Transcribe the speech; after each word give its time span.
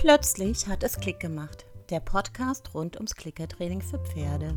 Plötzlich 0.00 0.66
hat 0.66 0.82
es 0.82 0.98
Klick 0.98 1.20
gemacht. 1.20 1.66
Der 1.90 2.00
Podcast 2.00 2.72
rund 2.72 2.96
ums 2.96 3.14
Klickertraining 3.14 3.82
für 3.82 3.98
Pferde. 3.98 4.56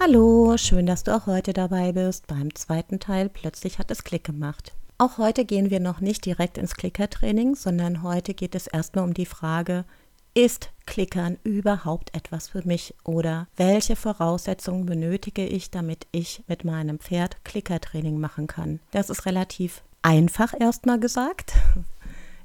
Hallo, 0.00 0.56
schön, 0.56 0.86
dass 0.86 1.04
du 1.04 1.14
auch 1.14 1.26
heute 1.26 1.52
dabei 1.52 1.92
bist 1.92 2.26
beim 2.26 2.54
zweiten 2.54 3.00
Teil 3.00 3.28
Plötzlich 3.28 3.78
hat 3.78 3.90
es 3.90 4.04
Klick 4.04 4.24
gemacht. 4.24 4.72
Auch 4.96 5.18
heute 5.18 5.44
gehen 5.44 5.68
wir 5.68 5.80
noch 5.80 6.00
nicht 6.00 6.24
direkt 6.24 6.56
ins 6.56 6.74
Klickertraining, 6.74 7.54
sondern 7.54 8.02
heute 8.02 8.32
geht 8.32 8.54
es 8.54 8.66
erstmal 8.66 9.04
um 9.04 9.12
die 9.12 9.26
Frage, 9.26 9.84
ist 10.32 10.70
Klickern 10.86 11.36
überhaupt 11.44 12.16
etwas 12.16 12.48
für 12.48 12.66
mich 12.66 12.94
oder 13.04 13.46
welche 13.56 13.94
Voraussetzungen 13.94 14.86
benötige 14.86 15.44
ich, 15.44 15.70
damit 15.70 16.06
ich 16.12 16.42
mit 16.46 16.64
meinem 16.64 16.98
Pferd 16.98 17.44
Klickertraining 17.44 18.18
machen 18.18 18.46
kann? 18.46 18.80
Das 18.90 19.10
ist 19.10 19.26
relativ 19.26 19.82
einfach 20.00 20.58
erstmal 20.58 20.98
gesagt. 20.98 21.52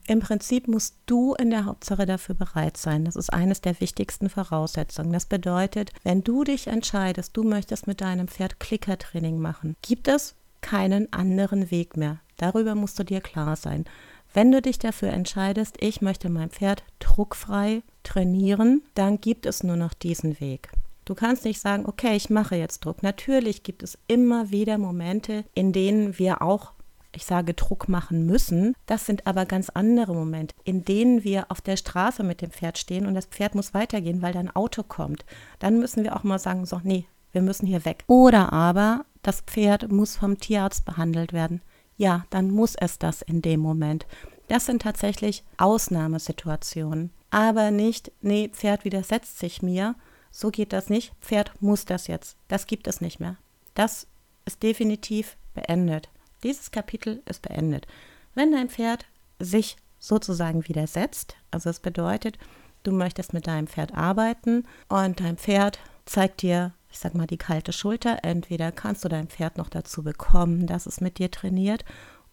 Im 0.05 0.20
Prinzip 0.20 0.67
musst 0.67 0.98
du 1.05 1.34
in 1.35 1.49
der 1.49 1.66
Hauptsache 1.66 2.05
dafür 2.05 2.35
bereit 2.35 2.75
sein. 2.75 3.05
Das 3.05 3.16
ist 3.16 3.31
eines 3.31 3.62
der 3.62 3.80
wichtigsten 3.80 4.29
Voraussetzungen. 4.29 5.13
Das 5.13 5.26
bedeutet, 5.26 5.91
wenn 6.03 6.23
du 6.23 6.43
dich 6.43 6.67
entscheidest, 6.67 7.38
du 7.38 7.43
möchtest 7.43 7.88
mit 7.88 8.02
deinem 8.02 8.27
Pferd 8.27 8.59
Klickertraining 8.59 9.39
machen, 9.39 9.76
gibt 9.81 10.07
es 10.09 10.35
keinen 10.62 11.12
anderen 11.13 11.71
Weg 11.71 11.95
mehr. 11.95 12.20
Darüber 12.38 12.76
musst 12.76 12.99
du 12.99 13.03
dir 13.03 13.21
klar 13.21 13.55
sein. 13.55 13.85
Wenn 14.34 14.52
du 14.52 14.62
dich 14.62 14.79
dafür 14.79 15.09
entscheidest, 15.09 15.77
ich 15.79 16.02
möchte 16.02 16.29
mein 16.29 16.49
Pferd 16.49 16.84
druckfrei 16.99 17.84
trainieren, 18.04 18.81
dann 18.95 19.21
gibt 19.21 19.45
es 19.45 19.63
nur 19.63 19.76
noch 19.77 19.93
diesen 19.93 20.40
Weg. 20.40 20.70
Du 21.05 21.15
kannst 21.15 21.45
nicht 21.45 21.59
sagen, 21.59 21.85
okay, 21.85 22.15
ich 22.15 22.29
mache 22.29 22.55
jetzt 22.55 22.85
Druck. 22.85 23.04
Natürlich 23.04 23.63
gibt 23.63 23.84
es 23.84 23.98
immer 24.07 24.51
wieder 24.51 24.77
Momente, 24.77 25.43
in 25.54 25.73
denen 25.73 26.17
wir 26.17 26.41
auch 26.41 26.71
ich 27.16 27.26
sage 27.26 27.53
Druck 27.53 27.88
machen 27.88 28.26
müssen. 28.26 28.76
Das 28.85 29.05
sind 29.05 29.27
aber 29.27 29.45
ganz 29.45 29.70
andere 29.70 30.13
Momente, 30.13 30.55
in 30.63 30.84
denen 30.84 31.23
wir 31.23 31.45
auf 31.49 31.62
der 31.62 31.77
Straße 31.77 32.23
mit 32.23 32.41
dem 32.41 32.52
Pferd 32.52 32.77
stehen 32.77 33.05
und 33.05 33.13
das 33.13 33.26
Pferd 33.26 33.55
muss 33.55 33.74
weitergehen, 33.74 34.21
weil 34.21 34.34
da 34.34 34.40
ein 34.40 34.55
Auto 34.55 34.84
kommt. 34.84 35.26
Dann 35.60 35.79
müssen 35.79 36.04
wir 36.04 36.15
auch 36.15 36.24
mal 36.24 36.40
sagen, 36.40 36.65
so, 36.65 36.82
nee, 36.84 37.05
wir 37.32 37.41
müssen 37.41 37.65
hier 37.65 37.85
weg. 37.85 38.04
Oder 38.07 38.52
aber 38.54 39.05
das 39.21 39.41
Pferd 39.41 39.91
muss 39.91 40.15
vom 40.15 40.37
Tierarzt 40.37 40.85
behandelt 40.85 41.34
werden. 41.34 41.62
Ja, 41.98 42.26
dann 42.29 42.52
muss 42.52 42.76
es 42.76 42.99
das 42.99 43.21
in 43.21 43.41
dem 43.41 43.59
Moment. 43.59 44.05
Das 44.48 44.65
sind 44.65 44.82
tatsächlich 44.82 45.43
Ausnahmesituationen. 45.57 47.12
Aber 47.32 47.71
nicht, 47.71 48.12
nee, 48.21 48.49
Pferd 48.49 48.85
widersetzt 48.85 49.40
sich 49.40 49.62
mir. 49.62 49.96
So 50.32 50.49
geht 50.49 50.74
das 50.74 50.90
nicht. 50.90 51.13
Pferd 51.21 51.52
muss 51.62 51.85
das 51.85 52.07
jetzt. 52.07 52.37
Das 52.48 52.68
gibt 52.68 52.87
es 52.87 53.02
nicht 53.02 53.20
mehr. 53.20 53.37
Das 53.74 54.07
ist 54.46 54.62
definitiv 54.62 55.37
beendet. 55.54 56.09
Dieses 56.44 56.72
Kapitel 56.72 57.22
ist 57.26 57.41
beendet. 57.41 57.88
Wenn 58.36 58.52
dein 58.52 58.70
Pferd 58.70 59.05
sich 59.40 59.77
sozusagen 59.99 60.68
widersetzt, 60.68 61.36
also 61.52 61.70
es 61.70 61.80
bedeutet, 61.80 62.38
du 62.84 62.91
möchtest 62.91 63.34
mit 63.34 63.48
deinem 63.48 63.68
Pferd 63.68 63.94
arbeiten 63.94 64.66
und 64.90 65.19
dein 65.19 65.38
Pferd 65.38 65.80
zeigt 66.06 66.41
dir, 66.41 66.74
ich 66.91 67.00
sag 67.00 67.16
mal, 67.16 67.28
die 67.28 67.38
kalte 67.38 67.74
Schulter. 67.74 68.19
Entweder 68.24 68.72
kannst 68.72 69.03
du 69.03 69.09
dein 69.09 69.28
Pferd 69.28 69.58
noch 69.58 69.69
dazu 69.69 70.03
bekommen, 70.03 70.68
dass 70.68 70.86
es 70.86 71.02
mit 71.02 71.18
dir 71.18 71.31
trainiert, 71.31 71.84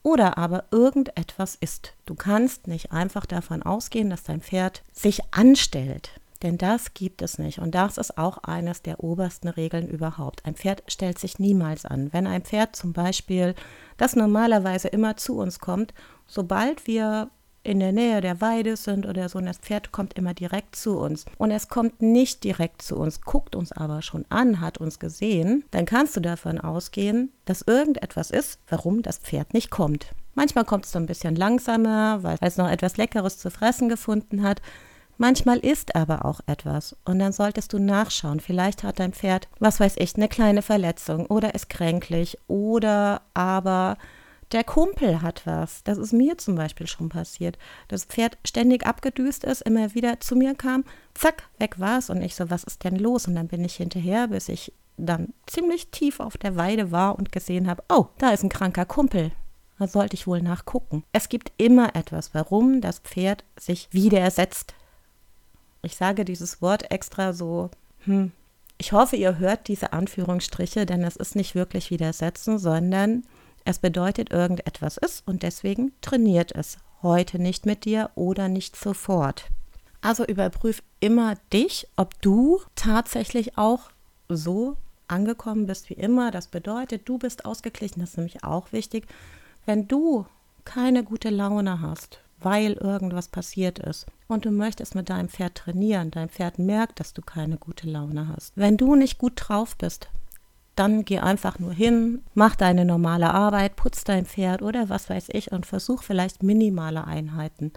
oder 0.03 0.39
aber 0.39 0.65
irgendetwas 0.71 1.55
ist. 1.55 1.95
Du 2.07 2.15
kannst 2.15 2.67
nicht 2.67 2.93
einfach 2.93 3.27
davon 3.27 3.63
ausgehen, 3.63 4.11
dass 4.11 4.23
dein 4.23 4.41
Pferd 4.41 4.83
sich 4.93 5.21
anstellt. 5.33 6.20
Denn 6.43 6.57
das 6.57 6.95
gibt 6.95 7.23
es 7.23 7.39
nicht. 7.39 7.59
Und 7.59 7.75
das 7.75 7.99
ist 7.99 8.17
auch 8.17 8.39
eines 8.39 8.83
der 8.83 9.05
obersten 9.05 9.49
Regeln 9.49 9.89
überhaupt. 9.89 10.45
Ein 10.47 10.55
Pferd 10.55 10.83
stellt 10.89 11.19
sich 11.19 11.39
niemals 11.39 11.85
an. 11.85 12.13
Wenn 12.13 12.27
ein 12.27 12.43
Pferd 12.43 12.75
zum 12.75 12.93
Beispiel, 12.93 13.55
das 13.97 14.17
normalerweise 14.17 14.89
immer 14.89 15.17
zu 15.17 15.39
uns 15.39 15.59
kommt, 15.59 15.93
sobald 16.27 16.87
wir 16.87 17.31
in 17.63 17.81
der 17.81 17.93
Nähe 17.93 18.21
der 18.21 18.41
Weide 18.41 18.77
sind 18.77 19.07
oder 19.07 19.29
so 19.29 19.39
und 19.39 19.47
das 19.47 19.59
Pferd 19.59 19.93
kommt 19.93 20.15
immer 20.15 20.33
direkt 20.33 20.77
zu 20.77 20.99
uns 20.99 21.27
und 21.37 21.51
es 21.51 21.69
kommt 21.69 22.01
nicht 22.01 22.43
direkt 22.43 22.81
zu 22.81 22.97
uns, 22.97 23.21
guckt 23.21 23.55
uns 23.55 23.71
aber 23.73 24.01
schon 24.01 24.25
an, 24.31 24.61
hat 24.61 24.79
uns 24.79 24.99
gesehen, 24.99 25.65
dann 25.71 25.85
kannst 25.85 26.17
du 26.17 26.21
davon 26.21 26.59
ausgehen, 26.59 27.33
dass 27.45 27.63
irgendetwas 27.63 28.31
ist, 28.31 28.61
warum 28.69 29.03
das 29.03 29.19
Pferd 29.19 29.53
nicht 29.53 29.71
kommt. 29.71 30.15
Manchmal 30.35 30.65
kommt 30.65 30.87
es 30.87 30.93
so 30.93 30.99
ein 30.99 31.07
bisschen 31.07 31.37
langsamer, 31.37 32.23
weil 32.23 32.39
es 32.41 32.57
noch 32.57 32.71
etwas 32.71 32.97
Leckeres 32.97 33.39
zu 33.39 33.51
fressen 33.51 33.89
gefunden 33.89 34.43
hat. 34.43 34.63
Manchmal 35.21 35.59
ist 35.59 35.97
aber 35.97 36.25
auch 36.25 36.41
etwas 36.47 36.97
und 37.05 37.19
dann 37.19 37.33
solltest 37.33 37.75
du 37.75 37.79
nachschauen. 37.79 38.41
Vielleicht 38.41 38.83
hat 38.83 39.01
dein 39.01 39.13
Pferd, 39.13 39.49
was 39.59 39.79
weiß 39.79 39.97
ich, 39.99 40.17
eine 40.17 40.29
kleine 40.29 40.63
Verletzung 40.63 41.27
oder 41.27 41.55
ist 41.55 41.69
kränklich 41.69 42.39
oder 42.49 43.21
aber 43.35 43.99
der 44.51 44.65
Kumpel 44.65 45.21
hat 45.21 45.43
was. 45.45 45.85
Das 45.85 45.99
ist 45.99 46.15
mir 46.15 46.39
zum 46.39 46.55
Beispiel 46.55 46.87
schon 46.87 47.11
passiert. 47.11 47.59
Das 47.89 48.07
Pferd 48.07 48.39
ständig 48.47 48.87
abgedüst 48.87 49.45
ist, 49.45 49.61
immer 49.61 49.95
wieder 49.95 50.21
zu 50.21 50.37
mir 50.37 50.55
kam, 50.55 50.85
zack, 51.13 51.51
weg 51.59 51.79
war 51.79 51.99
es. 51.99 52.09
Und 52.09 52.23
ich 52.23 52.35
so, 52.35 52.49
was 52.49 52.65
ist 52.65 52.83
denn 52.85 52.97
los? 52.97 53.29
Und 53.29 53.35
dann 53.35 53.49
bin 53.49 53.63
ich 53.63 53.75
hinterher, 53.75 54.29
bis 54.29 54.49
ich 54.49 54.73
dann 54.97 55.35
ziemlich 55.47 55.91
tief 55.91 56.21
auf 56.21 56.39
der 56.39 56.57
Weide 56.57 56.93
war 56.93 57.19
und 57.19 57.31
gesehen 57.31 57.69
habe, 57.69 57.83
oh, 57.91 58.07
da 58.17 58.31
ist 58.31 58.43
ein 58.43 58.49
kranker 58.49 58.87
Kumpel. 58.87 59.33
Da 59.79 59.87
sollte 59.87 60.15
ich 60.15 60.27
wohl 60.27 60.41
nachgucken. 60.41 61.05
Es 61.13 61.29
gibt 61.29 61.53
immer 61.59 61.95
etwas, 61.95 62.33
warum 62.33 62.81
das 62.81 63.01
Pferd 63.01 63.45
sich 63.59 63.89
wieder 63.93 64.21
ersetzt. 64.21 64.75
Ich 65.83 65.97
sage 65.97 66.25
dieses 66.25 66.61
Wort 66.61 66.91
extra 66.91 67.33
so, 67.33 67.71
hm, 68.05 68.33
ich 68.79 68.93
hoffe, 68.93 69.17
ihr 69.17 69.39
hört 69.39 69.69
diese 69.69 69.93
Anführungsstriche, 69.93 70.87
denn 70.87 71.05
es 71.05 71.17
ist 71.17 71.37
nicht 71.37 71.55
wirklich 71.55 71.91
widersetzen, 71.91 72.59
sondern 72.59 73.25
es 73.65 73.79
bedeutet, 73.79 74.31
irgendetwas 74.31 74.97
ist 74.97 75.27
und 75.27 75.43
deswegen 75.43 75.93
trainiert 76.01 76.53
es 76.53 76.79
heute 77.03 77.39
nicht 77.39 77.67
mit 77.67 77.85
dir 77.85 78.11
oder 78.15 78.49
nicht 78.49 78.77
sofort. 78.77 79.51
Also 80.01 80.25
überprüf 80.25 80.83
immer 80.99 81.35
dich, 81.53 81.89
ob 81.97 82.21
du 82.23 82.61
tatsächlich 82.75 83.59
auch 83.59 83.91
so 84.29 84.77
angekommen 85.09 85.67
bist 85.67 85.91
wie 85.91 85.95
immer. 85.95 86.31
Das 86.31 86.49
bedeutet, 86.49 87.09
du 87.09 87.19
bist 87.19 87.45
ausgeglichen, 87.45 88.01
das 88.01 88.11
ist 88.11 88.17
nämlich 88.17 88.45
auch 88.45 88.73
wichtig. 88.73 89.07
Wenn 89.67 89.89
du 89.89 90.27
keine 90.65 91.05
gute 91.05 91.31
Laune 91.31 91.83
hast, 91.83 92.21
weil 92.43 92.73
irgendwas 92.73 93.29
passiert 93.29 93.79
ist 93.79 94.07
und 94.29 94.45
du 94.45 94.51
möchtest 94.51 94.95
mit 94.95 95.11
deinem 95.11 95.29
Pferd 95.29 95.55
trainieren, 95.55 96.11
dein 96.11 96.29
Pferd 96.29 96.59
merkt, 96.59 97.01
dass 97.01 97.13
du 97.13 97.23
keine 97.23 97.57
gute 97.57 97.89
Laune 97.89 98.29
hast. 98.29 98.53
Wenn 98.57 98.77
du 98.77 98.95
nicht 98.95 99.19
gut 99.19 99.35
drauf 99.37 99.77
bist, 99.77 100.09
dann 100.77 101.05
geh 101.05 101.19
einfach 101.19 101.59
nur 101.59 101.73
hin, 101.73 102.23
mach 102.35 102.57
deine 102.57 102.85
normale 102.85 103.35
Arbeit, 103.35 103.77
putz 103.77 104.05
dein 104.05 104.25
Pferd 104.25 104.63
oder 104.63 104.89
was 104.89 105.11
weiß 105.11 105.29
ich 105.33 105.53
und 105.53 105.67
versuch 105.67 106.03
vielleicht 106.03 106.43
minimale 106.43 107.05
Einheiten. 107.05 107.73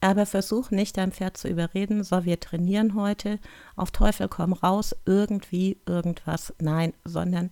Aber 0.00 0.26
versuch 0.26 0.70
nicht 0.70 0.96
dein 0.98 1.10
Pferd 1.10 1.36
zu 1.36 1.48
überreden, 1.48 2.04
so 2.04 2.24
wir 2.24 2.38
trainieren 2.38 2.94
heute, 2.94 3.40
auf 3.74 3.90
Teufel 3.90 4.28
komm 4.28 4.52
raus, 4.52 4.94
irgendwie 5.06 5.78
irgendwas. 5.86 6.54
Nein, 6.60 6.92
sondern 7.04 7.50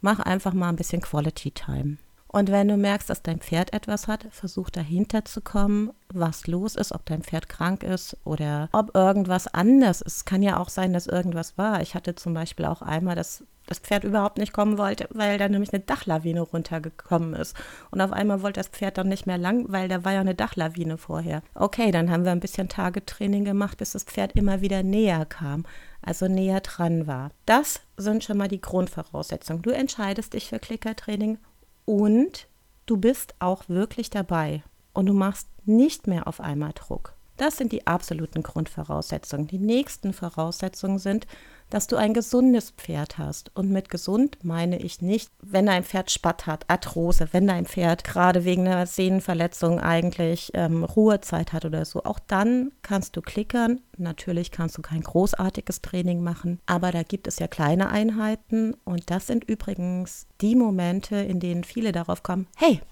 mach 0.00 0.18
einfach 0.18 0.52
mal 0.52 0.68
ein 0.68 0.76
bisschen 0.76 1.00
Quality 1.00 1.52
Time. 1.52 1.96
Und 2.34 2.50
wenn 2.50 2.66
du 2.66 2.76
merkst, 2.76 3.08
dass 3.08 3.22
dein 3.22 3.38
Pferd 3.38 3.72
etwas 3.72 4.08
hat, 4.08 4.26
versuch 4.30 4.68
dahinter 4.68 5.24
zu 5.24 5.40
kommen, 5.40 5.92
was 6.12 6.48
los 6.48 6.74
ist, 6.74 6.90
ob 6.90 7.06
dein 7.06 7.22
Pferd 7.22 7.48
krank 7.48 7.84
ist 7.84 8.16
oder 8.24 8.68
ob 8.72 8.92
irgendwas 8.96 9.46
anders 9.46 10.00
ist. 10.00 10.16
Es 10.16 10.24
kann 10.24 10.42
ja 10.42 10.56
auch 10.56 10.68
sein, 10.68 10.92
dass 10.92 11.06
irgendwas 11.06 11.56
war. 11.58 11.80
Ich 11.80 11.94
hatte 11.94 12.16
zum 12.16 12.34
Beispiel 12.34 12.66
auch 12.66 12.82
einmal, 12.82 13.14
dass 13.14 13.44
das 13.66 13.78
Pferd 13.78 14.02
überhaupt 14.02 14.38
nicht 14.38 14.52
kommen 14.52 14.78
wollte, 14.78 15.08
weil 15.12 15.38
da 15.38 15.48
nämlich 15.48 15.72
eine 15.72 15.84
Dachlawine 15.84 16.40
runtergekommen 16.40 17.34
ist. 17.34 17.56
Und 17.92 18.00
auf 18.00 18.10
einmal 18.10 18.42
wollte 18.42 18.58
das 18.58 18.68
Pferd 18.68 18.98
dann 18.98 19.08
nicht 19.08 19.26
mehr 19.28 19.38
lang, 19.38 19.66
weil 19.68 19.86
da 19.86 20.04
war 20.04 20.14
ja 20.14 20.20
eine 20.20 20.34
Dachlawine 20.34 20.98
vorher. 20.98 21.40
Okay, 21.54 21.92
dann 21.92 22.10
haben 22.10 22.24
wir 22.24 22.32
ein 22.32 22.40
bisschen 22.40 22.68
Tagetraining 22.68 23.44
gemacht, 23.44 23.78
bis 23.78 23.92
das 23.92 24.02
Pferd 24.02 24.32
immer 24.32 24.60
wieder 24.60 24.82
näher 24.82 25.24
kam, 25.24 25.66
also 26.02 26.26
näher 26.26 26.62
dran 26.62 27.06
war. 27.06 27.30
Das 27.46 27.80
sind 27.96 28.24
schon 28.24 28.38
mal 28.38 28.48
die 28.48 28.60
Grundvoraussetzungen. 28.60 29.62
Du 29.62 29.70
entscheidest 29.70 30.32
dich 30.32 30.48
für 30.48 30.58
Klickertraining 30.58 31.38
und 31.84 32.48
du 32.86 32.96
bist 32.96 33.34
auch 33.38 33.68
wirklich 33.68 34.10
dabei 34.10 34.62
und 34.92 35.06
du 35.06 35.12
machst 35.12 35.48
nicht 35.64 36.06
mehr 36.06 36.26
auf 36.26 36.40
einmal 36.40 36.72
Druck. 36.74 37.14
Das 37.36 37.56
sind 37.56 37.72
die 37.72 37.86
absoluten 37.86 38.42
Grundvoraussetzungen. 38.42 39.48
Die 39.48 39.58
nächsten 39.58 40.12
Voraussetzungen 40.12 40.98
sind, 40.98 41.26
dass 41.74 41.88
du 41.88 41.96
ein 41.96 42.14
gesundes 42.14 42.70
Pferd 42.70 43.18
hast. 43.18 43.50
Und 43.56 43.68
mit 43.68 43.88
gesund 43.88 44.38
meine 44.44 44.78
ich 44.78 45.02
nicht, 45.02 45.28
wenn 45.42 45.66
dein 45.66 45.82
Pferd 45.82 46.12
Spatt 46.12 46.46
hat, 46.46 46.70
Arthrose, 46.70 47.30
wenn 47.32 47.48
dein 47.48 47.66
Pferd 47.66 48.04
gerade 48.04 48.44
wegen 48.44 48.68
einer 48.68 48.86
Sehnenverletzung 48.86 49.80
eigentlich 49.80 50.52
ähm, 50.54 50.84
Ruhezeit 50.84 51.52
hat 51.52 51.64
oder 51.64 51.84
so. 51.84 52.04
Auch 52.04 52.20
dann 52.20 52.70
kannst 52.82 53.16
du 53.16 53.22
klickern. 53.22 53.80
Natürlich 53.96 54.52
kannst 54.52 54.78
du 54.78 54.82
kein 54.82 55.00
großartiges 55.00 55.82
Training 55.82 56.22
machen, 56.22 56.60
aber 56.66 56.92
da 56.92 57.02
gibt 57.02 57.26
es 57.26 57.40
ja 57.40 57.48
kleine 57.48 57.90
Einheiten. 57.90 58.76
Und 58.84 59.10
das 59.10 59.26
sind 59.26 59.42
übrigens 59.42 60.28
die 60.40 60.54
Momente, 60.54 61.16
in 61.16 61.40
denen 61.40 61.64
viele 61.64 61.90
darauf 61.90 62.22
kommen, 62.22 62.46
hey, 62.54 62.82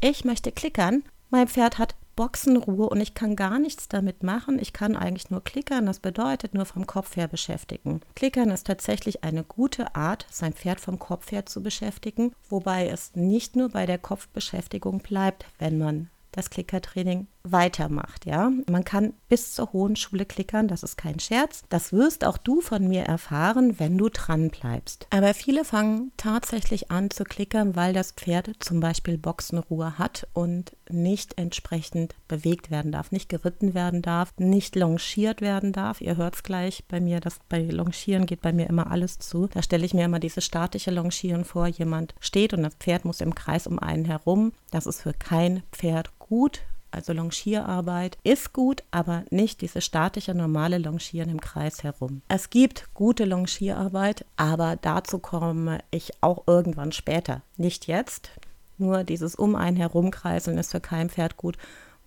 ich 0.00 0.24
möchte 0.24 0.52
klickern. 0.52 1.02
Mein 1.30 1.48
Pferd 1.48 1.78
hat 1.78 1.96
Boxenruhe 2.16 2.88
und 2.88 3.00
ich 3.00 3.14
kann 3.14 3.36
gar 3.36 3.58
nichts 3.58 3.88
damit 3.88 4.22
machen. 4.22 4.58
Ich 4.58 4.72
kann 4.72 4.96
eigentlich 4.96 5.30
nur 5.30 5.42
klickern. 5.42 5.86
Das 5.86 6.00
bedeutet 6.00 6.54
nur 6.54 6.64
vom 6.64 6.86
Kopf 6.86 7.16
her 7.16 7.28
beschäftigen. 7.28 8.00
Klickern 8.14 8.50
ist 8.50 8.66
tatsächlich 8.66 9.24
eine 9.24 9.44
gute 9.44 9.94
Art, 9.94 10.26
sein 10.30 10.52
Pferd 10.52 10.80
vom 10.80 10.98
Kopf 10.98 11.32
her 11.32 11.46
zu 11.46 11.62
beschäftigen, 11.62 12.32
wobei 12.48 12.88
es 12.88 13.14
nicht 13.14 13.56
nur 13.56 13.70
bei 13.70 13.86
der 13.86 13.98
Kopfbeschäftigung 13.98 15.00
bleibt, 15.00 15.46
wenn 15.58 15.78
man 15.78 16.10
das 16.32 16.50
Klickertraining 16.50 17.26
weitermacht, 17.46 18.24
ja. 18.26 18.50
Man 18.70 18.84
kann 18.84 19.12
bis 19.28 19.54
zur 19.54 19.72
hohen 19.72 19.96
Schule 19.96 20.24
klickern, 20.24 20.66
das 20.66 20.82
ist 20.82 20.96
kein 20.96 21.20
Scherz. 21.20 21.62
Das 21.68 21.92
wirst 21.92 22.24
auch 22.24 22.38
du 22.38 22.60
von 22.60 22.88
mir 22.88 23.02
erfahren, 23.02 23.78
wenn 23.78 23.98
du 23.98 24.08
dran 24.08 24.50
bleibst. 24.50 25.06
Aber 25.10 25.34
viele 25.34 25.64
fangen 25.64 26.12
tatsächlich 26.16 26.90
an 26.90 27.10
zu 27.10 27.24
klickern, 27.24 27.76
weil 27.76 27.92
das 27.92 28.12
Pferd 28.12 28.50
zum 28.60 28.80
Beispiel 28.80 29.18
Boxenruhe 29.18 29.98
hat 29.98 30.26
und 30.32 30.76
nicht 30.90 31.38
entsprechend 31.38 32.14
bewegt 32.28 32.70
werden 32.70 32.92
darf, 32.92 33.12
nicht 33.12 33.28
geritten 33.28 33.74
werden 33.74 34.02
darf, 34.02 34.32
nicht 34.38 34.74
longiert 34.74 35.40
werden 35.40 35.72
darf. 35.72 36.00
Ihr 36.00 36.16
hört 36.16 36.36
es 36.36 36.42
gleich 36.42 36.84
bei 36.88 37.00
mir, 37.00 37.20
dass 37.20 37.40
bei 37.48 37.60
Longieren 37.62 38.26
geht 38.26 38.40
bei 38.40 38.52
mir 38.52 38.68
immer 38.68 38.90
alles 38.90 39.18
zu. 39.18 39.48
Da 39.48 39.62
stelle 39.62 39.84
ich 39.84 39.94
mir 39.94 40.04
immer 40.04 40.20
dieses 40.20 40.44
statische 40.44 40.90
Longieren 40.90 41.44
vor. 41.44 41.66
Jemand 41.66 42.14
steht 42.20 42.54
und 42.54 42.62
das 42.62 42.74
Pferd 42.74 43.04
muss 43.04 43.20
im 43.20 43.34
Kreis 43.34 43.66
um 43.66 43.78
einen 43.78 44.04
herum. 44.04 44.52
Das 44.70 44.86
ist 44.86 45.02
für 45.02 45.12
kein 45.12 45.62
Pferd 45.72 46.18
gut. 46.18 46.62
Also 46.94 47.12
Longierarbeit 47.12 48.18
ist 48.22 48.52
gut, 48.52 48.84
aber 48.92 49.24
nicht 49.30 49.62
diese 49.62 49.80
statische 49.80 50.32
normale 50.32 50.78
Longieren 50.78 51.28
im 51.28 51.40
Kreis 51.40 51.82
herum. 51.82 52.22
Es 52.28 52.50
gibt 52.50 52.88
gute 52.94 53.24
Longierarbeit, 53.24 54.24
aber 54.36 54.76
dazu 54.80 55.18
komme 55.18 55.80
ich 55.90 56.12
auch 56.20 56.44
irgendwann 56.46 56.92
später. 56.92 57.42
Nicht 57.56 57.88
jetzt. 57.88 58.30
Nur 58.78 59.02
dieses 59.02 59.34
um 59.34 59.56
einen 59.56 59.76
herumkreiseln 59.76 60.56
ist 60.56 60.70
für 60.70 60.80
kein 60.80 61.10
Pferd 61.10 61.36
gut, 61.36 61.58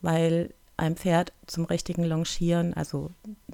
weil 0.02 0.54
ein 0.78 0.96
Pferd 0.96 1.34
zum 1.48 1.66
richtigen 1.66 2.06
Longieren, 2.06 2.74
also 2.74 3.12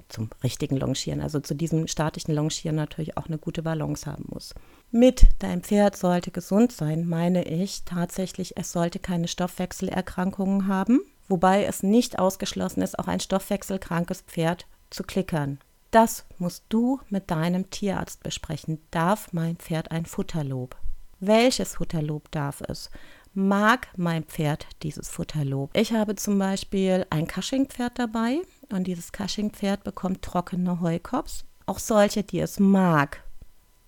zum 0.08 0.30
richtigen 0.44 0.76
Longieren, 0.76 1.20
also 1.20 1.40
zu 1.40 1.54
diesem 1.54 1.88
statischen 1.88 2.34
Longieren 2.34 2.76
natürlich 2.76 3.16
auch 3.16 3.26
eine 3.26 3.38
gute 3.38 3.62
Balance 3.62 4.08
haben 4.08 4.26
muss. 4.28 4.54
Mit 4.92 5.26
dein 5.40 5.62
Pferd 5.62 5.96
sollte 5.96 6.30
gesund 6.30 6.70
sein, 6.70 7.08
meine 7.08 7.44
ich 7.44 7.82
tatsächlich, 7.84 8.56
es 8.56 8.70
sollte 8.70 9.00
keine 9.00 9.26
Stoffwechselerkrankungen 9.26 10.68
haben, 10.68 11.00
wobei 11.28 11.64
es 11.64 11.82
nicht 11.82 12.18
ausgeschlossen 12.18 12.82
ist, 12.82 12.98
auch 12.98 13.08
ein 13.08 13.20
stoffwechselkrankes 13.20 14.22
Pferd 14.22 14.66
zu 14.90 15.02
klickern. 15.02 15.58
Das 15.90 16.26
musst 16.38 16.64
du 16.68 17.00
mit 17.08 17.30
deinem 17.30 17.70
Tierarzt 17.70 18.22
besprechen. 18.22 18.80
Darf 18.90 19.32
mein 19.32 19.56
Pferd 19.56 19.92
ein 19.92 20.06
Futterlob? 20.06 20.76
Welches 21.20 21.76
Futterlob 21.76 22.30
darf 22.32 22.60
es? 22.62 22.90
mag 23.34 23.88
mein 23.96 24.24
Pferd 24.24 24.66
dieses 24.82 25.08
Futterlob. 25.08 25.70
Ich 25.74 25.92
habe 25.92 26.14
zum 26.14 26.38
Beispiel 26.38 27.04
ein 27.10 27.26
Cushing-Pferd 27.26 27.98
dabei 27.98 28.40
und 28.70 28.86
dieses 28.86 29.12
Cushing-Pferd 29.12 29.84
bekommt 29.84 30.22
trockene 30.22 30.80
Heukops. 30.80 31.44
Auch 31.66 31.78
solche, 31.78 32.22
die 32.22 32.40
es 32.40 32.60
mag. 32.60 33.22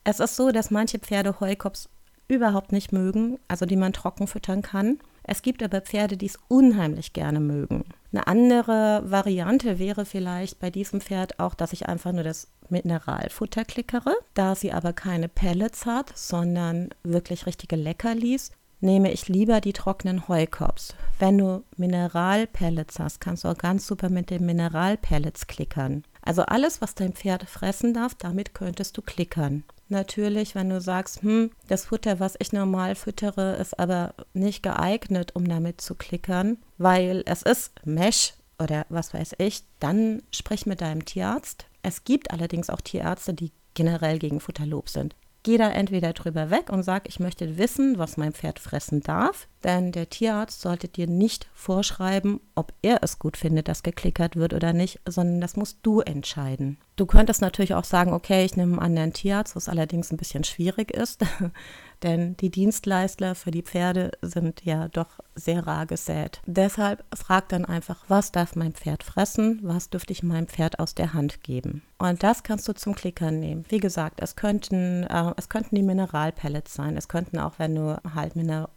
Es 0.05 0.21
ist 0.21 0.37
so, 0.37 0.51
dass 0.51 0.71
manche 0.71 0.99
Pferde 0.99 1.41
Heukops 1.41 1.89
überhaupt 2.29 2.73
nicht 2.73 2.93
mögen, 2.93 3.39
also 3.49 3.67
die 3.67 3.77
man 3.77 3.93
trocken 3.93 4.27
füttern 4.27 4.63
kann. 4.63 4.99
Es 5.29 5.43
gibt 5.43 5.63
aber 5.65 5.81
Pferde, 5.81 6.17
die 6.17 6.27
es 6.27 6.39
unheimlich 6.47 7.13
gerne 7.13 7.41
mögen. 7.41 7.85
Eine 8.13 8.29
andere 8.29 9.03
Variante 9.05 9.81
wäre 9.81 10.07
vielleicht 10.07 10.61
bei 10.61 10.71
diesem 10.71 11.01
Pferd 11.01 11.41
auch, 11.41 11.55
dass 11.55 11.73
ich 11.73 11.89
einfach 11.89 12.13
nur 12.13 12.23
das 12.23 12.47
Mineralfutter 12.69 13.65
klickere. 13.65 14.15
Da 14.35 14.55
sie 14.55 14.73
aber 14.73 14.93
keine 14.93 15.29
Pellets 15.29 15.85
hat, 15.85 16.17
sondern 16.17 16.91
wirklich 17.03 17.45
richtige 17.47 17.75
Leckerlis, 17.75 18.53
nehme 18.81 19.11
ich 19.11 19.29
lieber 19.29 19.61
die 19.61 19.73
trockenen 19.73 20.29
Heukops. 20.29 20.95
Wenn 21.19 21.39
du 21.39 21.65
Mineralpellets 21.77 23.01
hast, 23.01 23.21
kannst 23.21 23.43
du 23.43 23.49
auch 23.49 23.59
ganz 23.59 23.85
super 23.87 24.11
mit 24.11 24.31
den 24.31 24.47
Mineralpellets 24.47 25.49
klickern. 25.49 26.05
Also 26.27 26.43
alles, 26.43 26.81
was 26.81 26.95
dein 26.95 27.13
Pferd 27.13 27.49
fressen 27.49 27.95
darf, 27.95 28.15
damit 28.15 28.53
könntest 28.53 28.97
du 28.97 29.03
klickern. 29.03 29.65
Natürlich, 29.89 30.57
wenn 30.57 30.69
du 30.69 30.81
sagst, 30.81 31.23
hm, 31.23 31.53
das 31.69 31.87
Futter, 31.87 32.19
was 32.19 32.35
ich 32.41 32.53
normal 32.53 32.97
füttere, 32.97 33.55
ist 33.57 33.79
aber 33.79 34.15
nicht 34.35 34.63
geeignet, 34.65 35.37
um 35.37 35.49
damit 35.49 35.81
zu 35.81 35.95
klickern, 35.95 36.59
weil 36.79 37.23
es 37.27 37.43
ist 37.43 37.73
Mesh 37.85 38.35
oder 38.59 38.87
was 38.89 39.15
weiß 39.15 39.37
ich, 39.39 39.63
dann 39.79 40.23
sprich 40.33 40.67
mit 40.67 40.81
deinem 40.81 41.05
Tierarzt. 41.05 41.67
Es 41.83 42.03
gibt 42.03 42.33
allerdings 42.33 42.71
auch 42.71 42.81
Tierärzte, 42.81 43.33
die 43.33 43.53
generell 43.75 44.19
gegen 44.19 44.41
Futterlob 44.41 44.89
sind 44.89 45.15
gehe 45.47 45.59
da 45.59 45.71
entweder 45.71 46.13
drüber 46.13 46.51
weg 46.51 46.71
und 46.71 46.83
sage, 46.83 47.05
ich 47.07 47.21
möchte 47.21 47.57
wissen, 47.57 47.99
was 47.99 48.17
mein 48.17 48.33
Pferd 48.33 48.59
fressen 48.59 49.01
darf, 49.01 49.47
denn 49.65 49.93
der 49.93 50.09
Tierarzt 50.09 50.61
sollte 50.61 50.89
dir 50.89 51.07
nicht 51.07 51.49
vorschreiben, 51.55 52.41
ob 52.55 52.73
er 52.83 53.03
es 53.03 53.19
gut 53.19 53.37
findet, 53.37 53.69
dass 53.69 53.83
geklickert 53.83 54.37
wird 54.37 54.55
oder 54.55 54.73
nicht, 54.73 55.01
sondern 55.07 55.41
das 55.41 55.57
musst 55.57 55.79
du 55.83 56.01
entscheiden. 56.01 56.79
Du 56.97 57.05
könntest 57.05 57.43
natürlich 57.43 57.75
auch 57.75 57.85
sagen, 57.85 58.13
okay, 58.13 58.45
ich 58.45 58.57
nehme 58.57 58.73
einen 58.73 58.83
anderen 58.83 59.13
Tierarzt, 59.13 59.57
was 59.57 59.69
allerdings 59.69 60.11
ein 60.11 60.17
bisschen 60.17 60.45
schwierig 60.45 60.91
ist, 60.91 61.25
denn 62.03 62.37
die 62.39 62.51
Dienstleister 62.51 63.35
für 63.35 63.51
die 63.51 63.63
Pferde 63.63 64.13
sind 64.23 64.65
ja 64.65 64.89
doch 64.89 65.19
sehr 65.35 65.67
rar 65.67 65.87
gesät. 65.87 66.41
Deshalb 66.47 67.05
frag 67.15 67.49
dann 67.51 67.65
einfach, 67.65 68.05
was 68.09 68.33
darf 68.33 68.57
mein 68.57 68.73
Pferd 68.73 69.03
fressen, 69.03 69.61
was 69.63 69.91
dürfte 69.91 70.13
ich 70.13 70.23
meinem 70.23 70.49
Pferd 70.49 70.79
aus 70.79 70.95
der 70.95 71.13
Hand 71.13 71.43
geben. 71.43 71.83
Und 71.99 72.23
das 72.23 72.43
kannst 72.43 72.69
du 72.69 72.75
zum 72.75 72.95
Klickern 72.95 73.41
nehmen. 73.41 73.65
Wie 73.69 73.81
gesagt, 73.81 74.21
es 74.23 74.37
könnten, 74.37 75.05
äh, 75.05 75.33
es 75.37 75.49
könnten 75.49 75.75
die 75.75 75.83
Mineralpellets 75.83 76.73
sein. 76.73 76.97
Es 76.97 77.09
könnten 77.09 77.39
auch, 77.39 77.59
wenn 77.59 77.75
du 77.75 78.01
halt 78.15 78.37
Mineral 78.37 78.69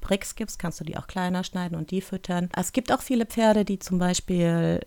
Bricks 0.00 0.34
gibst, 0.34 0.58
kannst 0.58 0.80
du 0.80 0.84
die 0.84 0.96
auch 0.96 1.06
kleiner 1.06 1.44
schneiden 1.44 1.76
und 1.76 1.90
die 1.90 2.00
füttern. 2.00 2.48
Es 2.56 2.72
gibt 2.72 2.92
auch 2.92 3.02
viele 3.02 3.26
Pferde, 3.26 3.64
die 3.64 3.78
zum 3.78 3.98
Beispiel 3.98 4.80